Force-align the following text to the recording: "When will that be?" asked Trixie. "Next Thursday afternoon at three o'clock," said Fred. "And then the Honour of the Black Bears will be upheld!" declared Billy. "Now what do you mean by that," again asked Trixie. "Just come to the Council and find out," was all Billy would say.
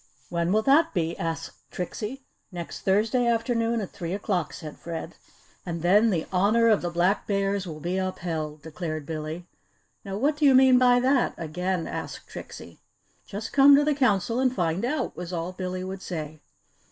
"When 0.29 0.51
will 0.51 0.63
that 0.63 0.95
be?" 0.95 1.15
asked 1.19 1.57
Trixie. 1.69 2.23
"Next 2.51 2.79
Thursday 2.79 3.27
afternoon 3.27 3.81
at 3.81 3.91
three 3.91 4.13
o'clock," 4.13 4.51
said 4.51 4.79
Fred. 4.79 5.13
"And 5.63 5.83
then 5.83 6.09
the 6.09 6.25
Honour 6.33 6.69
of 6.69 6.81
the 6.81 6.89
Black 6.89 7.27
Bears 7.27 7.67
will 7.67 7.79
be 7.79 7.97
upheld!" 7.99 8.63
declared 8.63 9.05
Billy. 9.05 9.45
"Now 10.03 10.17
what 10.17 10.37
do 10.37 10.45
you 10.45 10.55
mean 10.55 10.79
by 10.79 10.99
that," 10.99 11.35
again 11.37 11.85
asked 11.85 12.27
Trixie. 12.27 12.79
"Just 13.27 13.53
come 13.53 13.75
to 13.75 13.83
the 13.85 13.93
Council 13.93 14.39
and 14.39 14.51
find 14.51 14.83
out," 14.83 15.15
was 15.15 15.31
all 15.31 15.51
Billy 15.51 15.83
would 15.83 16.01
say. 16.01 16.41